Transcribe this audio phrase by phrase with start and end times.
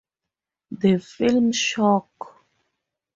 [0.71, 2.09] The film, Shock!